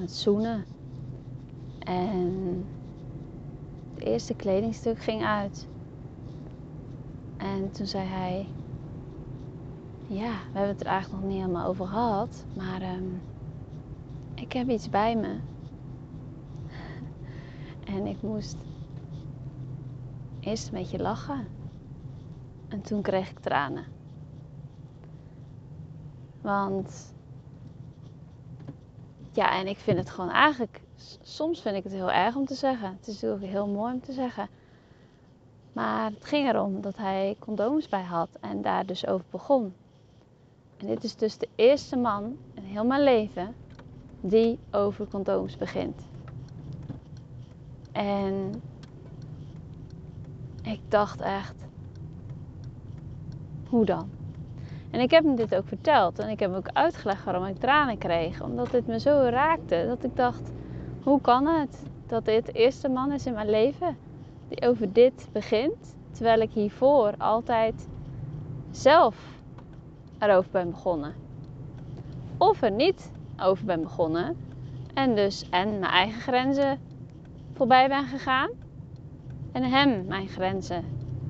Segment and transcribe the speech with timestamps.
[0.00, 0.64] het zoenen.
[1.78, 2.64] En
[3.94, 5.66] het eerste kledingstuk ging uit.
[7.36, 8.46] En toen zei hij:
[10.06, 13.08] Ja, we hebben het er eigenlijk nog niet helemaal over gehad, maar ehm,
[14.34, 15.38] ik heb iets bij me.
[17.94, 18.56] en ik moest
[20.40, 21.46] eerst een beetje lachen.
[22.68, 23.84] En toen kreeg ik tranen.
[26.40, 27.14] Want
[29.34, 30.80] ja, en ik vind het gewoon eigenlijk,
[31.22, 32.88] soms vind ik het heel erg om te zeggen.
[32.88, 34.48] Het is natuurlijk heel mooi om te zeggen.
[35.72, 39.74] Maar het ging erom dat hij condooms bij had en daar dus over begon.
[40.76, 43.54] En dit is dus de eerste man in heel mijn leven
[44.20, 46.02] die over condooms begint.
[47.92, 48.62] En
[50.62, 51.54] ik dacht echt,
[53.68, 54.10] hoe dan?
[54.94, 57.58] En ik heb hem dit ook verteld en ik heb hem ook uitgelegd waarom ik
[57.58, 58.42] tranen kreeg.
[58.42, 60.50] Omdat dit me zo raakte dat ik dacht,
[61.02, 63.96] hoe kan het dat dit de eerste man is in mijn leven
[64.48, 67.88] die over dit begint, terwijl ik hiervoor altijd
[68.70, 69.16] zelf
[70.18, 71.14] erover ben begonnen.
[72.38, 73.10] Of er niet
[73.42, 74.36] over ben begonnen
[74.94, 76.78] en dus en mijn eigen grenzen
[77.54, 78.50] voorbij ben gegaan
[79.52, 80.84] en hem mijn grenzen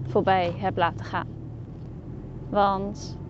[0.07, 1.29] voorbij heb laten gaan.
[2.51, 3.23] Want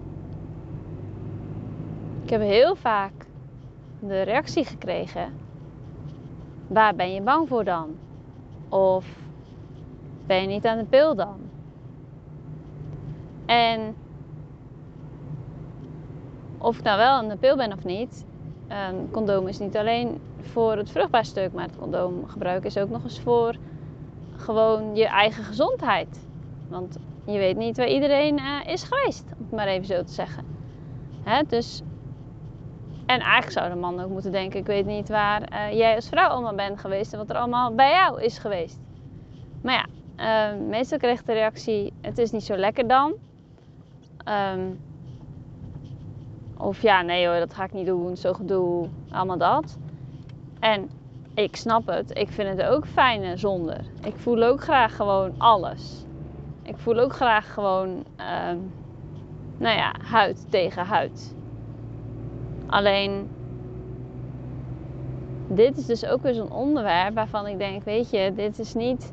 [2.24, 3.12] ik heb heel vaak
[3.98, 5.32] de reactie gekregen:
[6.66, 7.96] waar ben je bang voor dan?
[8.68, 9.06] Of
[10.26, 11.38] ben je niet aan de pil dan?
[13.46, 13.94] En
[16.58, 18.24] of ik nou wel aan de pil ben of niet,
[18.68, 23.02] een condoom is niet alleen voor het vruchtbaar stuk, maar het condoomgebruik is ook nog
[23.02, 23.56] eens voor
[24.36, 26.26] gewoon je eigen gezondheid.
[26.68, 30.12] Want je weet niet waar iedereen uh, is geweest, om het maar even zo te
[30.12, 30.44] zeggen.
[31.22, 31.42] Hè?
[31.48, 31.82] Dus,
[33.06, 36.08] en eigenlijk zou de man ook moeten denken: ik weet niet waar uh, jij als
[36.08, 38.78] vrouw allemaal bent geweest en wat er allemaal bij jou is geweest.
[39.62, 43.14] Maar ja, uh, meestal kreeg de reactie: het is niet zo lekker dan.
[44.54, 44.80] Um,
[46.56, 49.78] of ja, nee hoor, dat ga ik niet doen, zo gedoe, allemaal dat.
[50.60, 50.90] En
[51.34, 52.18] ik snap het.
[52.18, 53.80] Ik vind het ook fijner zonder.
[54.02, 56.04] Ik voel ook graag gewoon alles.
[56.62, 58.58] Ik voel ook graag gewoon, uh,
[59.58, 61.34] nou ja, huid tegen huid.
[62.74, 63.28] Alleen,
[65.48, 69.12] dit is dus ook weer zo'n onderwerp waarvan ik denk, weet je, dit is niet,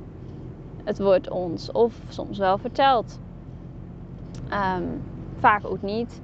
[0.84, 3.20] het wordt ons of soms wel verteld.
[4.54, 5.02] Um,
[5.40, 6.22] vaak ook niet.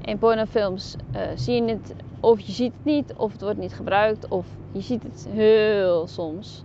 [0.00, 3.74] In pornofilms uh, zie je het of je ziet het niet, of het wordt niet
[3.74, 6.64] gebruikt, of je ziet het heel soms.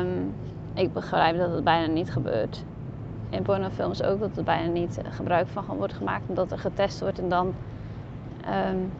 [0.00, 0.34] Um,
[0.74, 2.64] ik begrijp dat het bijna niet gebeurt.
[3.30, 7.18] In pornofilms ook dat er bijna niet gebruik van wordt gemaakt, omdat er getest wordt
[7.18, 7.54] en dan
[8.70, 8.92] um,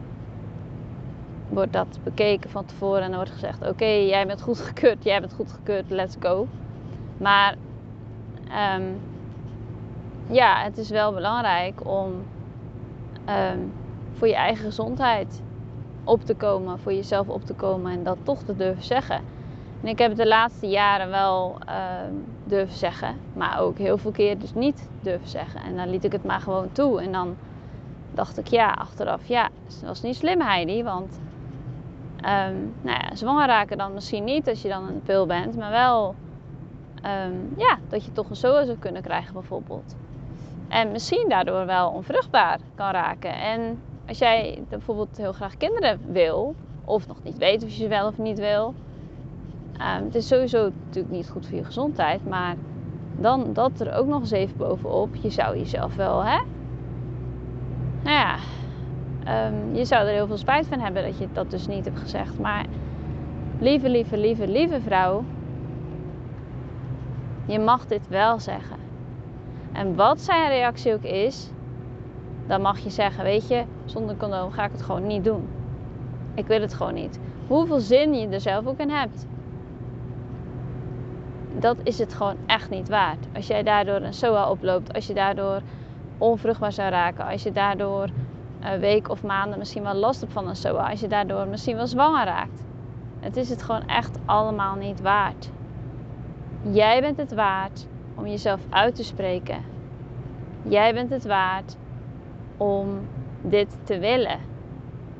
[1.49, 5.33] wordt dat bekeken van tevoren en dan wordt gezegd: Oké, jij bent goedgekeurd, jij bent
[5.33, 6.47] goedgekeurd, let's go.
[7.17, 7.55] Maar
[8.77, 8.99] um,
[10.27, 12.13] ja, het is wel belangrijk om
[13.29, 13.71] um,
[14.13, 15.41] voor je eigen gezondheid
[16.03, 19.21] op te komen, voor jezelf op te komen en dat toch te durven zeggen.
[19.81, 21.57] En ik heb de laatste jaren wel
[22.49, 25.61] durven zeggen, maar ook heel veel keer dus niet durven zeggen.
[25.61, 27.01] En dan liet ik het maar gewoon toe.
[27.01, 27.35] En dan
[28.13, 31.19] dacht ik, ja, achteraf, ja, dat was niet slim Heidi, want
[32.15, 35.71] um, nou ja, zwanger raken dan misschien niet als je dan een pil bent, maar
[35.71, 36.15] wel
[37.05, 39.95] um, ja, dat je toch een SOA zou kunnen krijgen bijvoorbeeld.
[40.67, 43.33] En misschien daardoor wel onvruchtbaar kan raken.
[43.33, 46.55] En als jij bijvoorbeeld heel graag kinderen wil,
[46.85, 48.73] of nog niet weet of je ze wel of niet wil.
[49.81, 52.55] Um, het is sowieso natuurlijk niet goed voor je gezondheid, maar
[53.17, 55.15] dan dat er ook nog eens even bovenop.
[55.15, 56.39] Je zou jezelf wel, hè?
[58.03, 58.35] Nou ja,
[59.47, 61.99] um, je zou er heel veel spijt van hebben dat je dat dus niet hebt
[61.99, 62.39] gezegd.
[62.39, 62.65] Maar
[63.59, 65.23] lieve, lieve, lieve, lieve vrouw,
[67.45, 68.77] je mag dit wel zeggen.
[69.71, 71.51] En wat zijn reactie ook is,
[72.47, 75.47] dan mag je zeggen: Weet je, zonder condoom ga ik het gewoon niet doen.
[76.33, 77.19] Ik wil het gewoon niet.
[77.47, 79.27] Hoeveel zin je er zelf ook in hebt.
[81.59, 83.27] Dat is het gewoon echt niet waard.
[83.35, 85.61] Als jij daardoor een SOA oploopt, als je daardoor
[86.17, 88.09] onvruchtbaar zou raken, als je daardoor
[88.59, 91.75] een week of maanden misschien wel last hebt van een SOA, als je daardoor misschien
[91.75, 92.63] wel zwanger raakt.
[93.19, 95.49] Het is het gewoon echt allemaal niet waard.
[96.71, 99.63] Jij bent het waard om jezelf uit te spreken.
[100.63, 101.77] Jij bent het waard
[102.57, 103.07] om
[103.41, 104.39] dit te willen.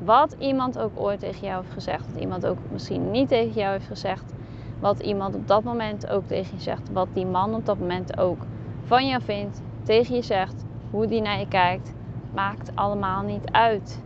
[0.04, 3.72] Wat iemand ook ooit tegen jou heeft gezegd, wat iemand ook misschien niet tegen jou
[3.72, 4.34] heeft gezegd,
[4.80, 8.18] wat iemand op dat moment ook tegen je zegt, wat die man op dat moment
[8.18, 8.46] ook
[8.84, 11.94] van jou vindt, tegen je zegt, hoe die naar je kijkt,
[12.34, 14.04] maakt allemaal niet uit.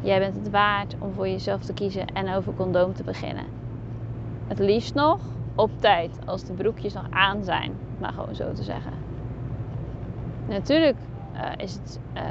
[0.00, 3.44] Jij bent het waard om voor jezelf te kiezen en over condoom te beginnen.
[4.46, 5.18] Het liefst nog
[5.54, 8.92] op tijd, als de broekjes nog aan zijn, maar gewoon zo te zeggen.
[10.48, 10.96] Natuurlijk
[11.34, 12.22] uh, is het uh,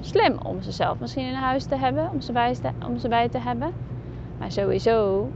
[0.00, 3.28] slim om ze zelf misschien in huis te hebben, om ze, bij om ze bij
[3.28, 3.72] te hebben.
[4.38, 5.28] Maar sowieso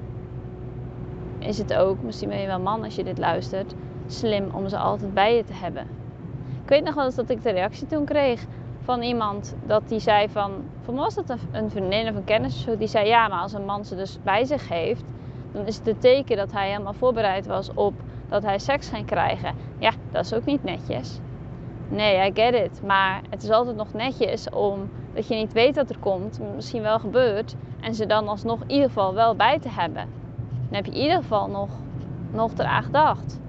[1.49, 3.75] is het ook, misschien ben je wel man als je dit luistert,
[4.07, 5.83] slim om ze altijd bij je te hebben.
[6.63, 8.45] Ik weet nog wel eens dat ik de reactie toen kreeg
[8.81, 10.53] van iemand dat die zei van,
[10.83, 13.85] van was dat een vriendin of een kennis die zei ja, maar als een man
[13.85, 15.05] ze dus bij zich heeft,
[15.53, 17.95] dan is het een teken dat hij helemaal voorbereid was op
[18.29, 19.55] dat hij seks ging krijgen.
[19.79, 21.19] Ja, dat is ook niet netjes.
[21.89, 22.83] Nee, I get it.
[22.83, 26.83] Maar het is altijd nog netjes om dat je niet weet wat er komt, misschien
[26.83, 30.18] wel gebeurt, en ze dan alsnog in ieder geval wel bij te hebben.
[30.69, 31.69] Dan heb je in ieder geval nog,
[32.31, 33.41] nog eraan gedacht.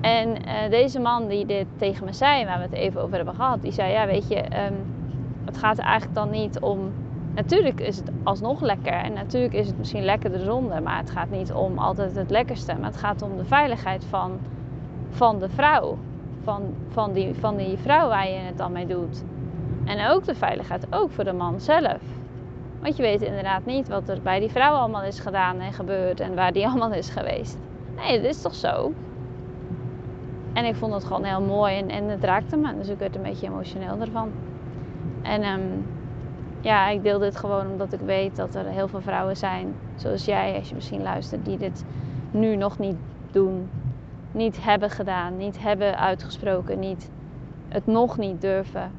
[0.00, 3.34] En uh, deze man die dit tegen me zei, waar we het even over hebben
[3.34, 4.74] gehad, die zei: Ja, weet je, um,
[5.44, 6.92] het gaat eigenlijk dan niet om.
[7.34, 11.30] Natuurlijk is het alsnog lekker en natuurlijk is het misschien lekkerder zonder, maar het gaat
[11.30, 14.38] niet om altijd het lekkerste, maar het gaat om de veiligheid van,
[15.10, 15.98] van de vrouw.
[16.42, 19.24] Van, van, die, van die vrouw waar je het dan mee doet.
[19.84, 22.00] En ook de veiligheid, ook voor de man zelf.
[22.80, 26.20] Want je weet inderdaad niet wat er bij die vrouw allemaal is gedaan en gebeurd
[26.20, 27.58] en waar die allemaal is geweest.
[27.96, 28.92] Nee, dat is toch zo?
[30.52, 32.76] En ik vond het gewoon heel mooi en, en het raakte me.
[32.76, 34.30] Dus ik werd een beetje emotioneel ervan.
[35.22, 35.86] En um,
[36.60, 40.24] ja, ik deel dit gewoon omdat ik weet dat er heel veel vrouwen zijn, zoals
[40.24, 41.84] jij, als je misschien luistert, die dit
[42.30, 42.96] nu nog niet
[43.30, 43.70] doen.
[44.32, 47.10] Niet hebben gedaan, niet hebben uitgesproken, niet,
[47.68, 48.92] het nog niet durven.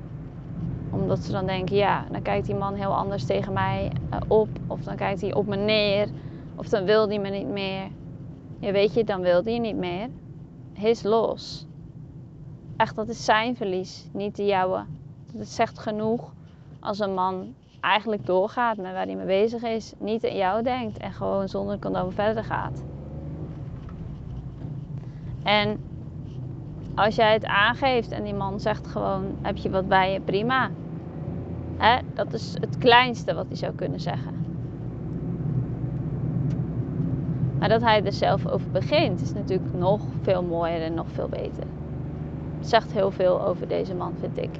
[0.89, 4.49] Omdat ze dan denken, ja, dan kijkt die man heel anders tegen mij uh, op.
[4.67, 6.09] Of dan kijkt hij op me neer.
[6.55, 7.87] Of dan wil hij me niet meer.
[8.59, 10.09] Ja, weet je, dan wil hij niet meer
[10.79, 11.65] his los.
[12.77, 14.85] Echt, dat is zijn verlies, niet de jouwe.
[15.37, 16.33] Het zegt genoeg
[16.79, 20.97] als een man eigenlijk doorgaat met waar hij mee bezig is, niet aan jou denkt
[20.97, 22.83] en gewoon zonder condoom verder gaat.
[25.43, 25.88] En
[26.99, 30.69] als jij het aangeeft en die man zegt gewoon: heb je wat bij je, prima.
[31.77, 31.97] Hè?
[32.13, 34.33] Dat is het kleinste wat hij zou kunnen zeggen.
[37.59, 41.27] Maar dat hij er zelf over begint, is natuurlijk nog veel mooier en nog veel
[41.27, 41.63] beter.
[42.57, 44.59] Het zegt heel veel over deze man, vind ik.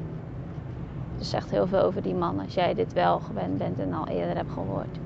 [1.18, 4.08] Het zegt heel veel over die man als jij dit wel gewend bent en al
[4.08, 4.98] eerder hebt gehoord.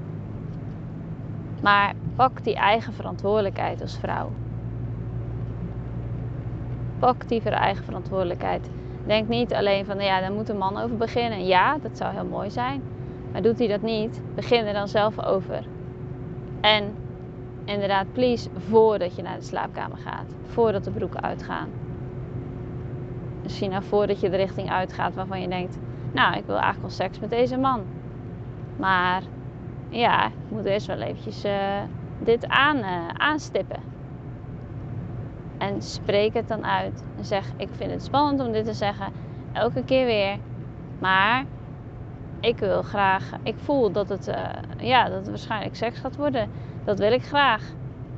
[1.62, 4.30] Maar pak die eigen verantwoordelijkheid als vrouw.
[7.28, 8.70] Die eigen verantwoordelijkheid.
[9.06, 11.46] Denk niet alleen van, ja, daar moet een man over beginnen.
[11.46, 12.82] Ja, dat zou heel mooi zijn.
[13.32, 15.66] Maar doet hij dat niet, begin er dan zelf over.
[16.62, 16.96] En
[17.66, 20.36] inderdaad, please, voordat je naar de slaapkamer gaat.
[20.44, 21.70] Voordat de broeken uitgaan.
[23.42, 25.78] Misschien nou voordat je de richting uitgaat waarvan je denkt...
[26.12, 27.82] Nou, ik wil eigenlijk wel seks met deze man.
[28.78, 29.22] Maar
[29.90, 31.82] ja, ik moet eerst wel eventjes uh,
[32.20, 33.93] dit aan, uh, aanstippen.
[35.64, 37.04] En spreek het dan uit.
[37.18, 39.14] En zeg, ik vind het spannend om dit te zeggen.
[39.52, 40.38] Elke keer weer.
[41.00, 41.46] Maar
[42.40, 43.32] ik wil graag...
[43.44, 44.36] Ik voel dat het, uh,
[44.78, 46.50] ja, dat waarschijnlijk seks gaat worden
[46.84, 47.64] dat wil ik graag.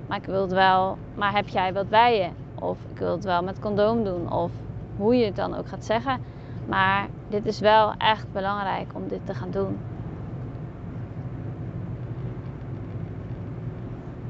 [0.07, 2.30] Maar ik wil het wel, maar heb jij wat bij je?
[2.64, 4.31] Of ik wil het wel met condoom doen.
[4.31, 4.52] Of
[4.97, 6.21] hoe je het dan ook gaat zeggen.
[6.68, 9.78] Maar dit is wel echt belangrijk om dit te gaan doen.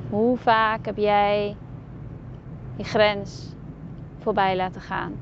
[0.10, 1.56] Hoe vaak heb jij
[2.78, 3.54] je grens
[4.18, 5.14] voorbij laten gaan?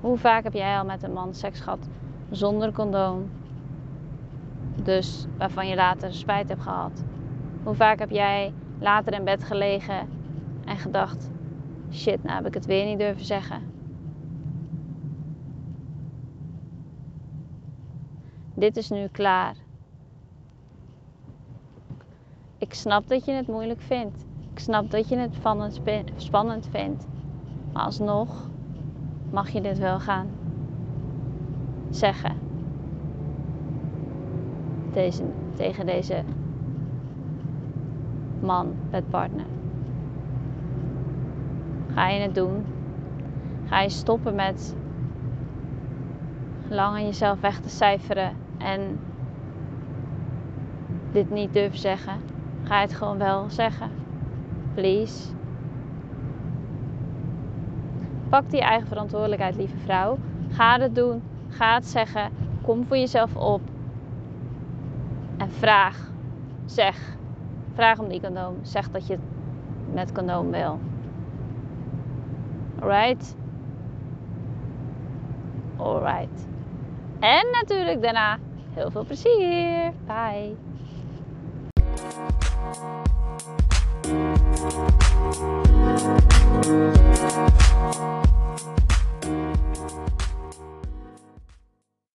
[0.00, 1.88] Hoe vaak heb jij al met een man seks gehad
[2.30, 3.30] zonder condoom?
[4.82, 7.04] Dus waarvan je later spijt hebt gehad.
[7.62, 10.08] Hoe vaak heb jij later in bed gelegen
[10.64, 11.30] en gedacht:
[11.90, 13.70] shit, nou heb ik het weer niet durven zeggen?
[18.54, 19.56] Dit is nu klaar.
[22.58, 24.24] Ik snap dat je het moeilijk vindt.
[24.52, 25.36] Ik snap dat je het
[26.16, 27.06] spannend vindt.
[27.72, 28.48] Maar alsnog
[29.30, 30.26] mag je dit wel gaan
[31.90, 32.36] zeggen.
[35.54, 36.22] Tegen deze
[38.40, 38.74] man,
[39.10, 39.46] partner.
[41.94, 42.64] Ga je het doen?
[43.64, 44.76] Ga je stoppen met
[46.68, 48.98] lang aan jezelf weg te cijferen en
[51.12, 52.20] dit niet durven zeggen?
[52.62, 54.01] Ga je het gewoon wel zeggen?
[54.74, 55.30] Please.
[58.28, 60.18] Pak die eigen verantwoordelijkheid, lieve vrouw.
[60.50, 61.22] Ga het doen.
[61.48, 62.30] Ga het zeggen.
[62.62, 63.60] Kom voor jezelf op.
[65.36, 66.10] En vraag.
[66.64, 67.16] Zeg.
[67.74, 68.58] Vraag om die condoom.
[68.62, 69.22] Zeg dat je het
[69.94, 70.80] met condoom wil.
[72.80, 73.36] Alright?
[75.76, 76.46] Alright.
[77.18, 78.38] En natuurlijk daarna
[78.74, 79.92] Heel veel plezier.
[80.06, 80.56] Bye.
[84.54, 84.92] Thank
[87.96, 88.21] you.